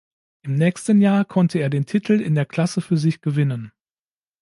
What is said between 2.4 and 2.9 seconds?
Klasse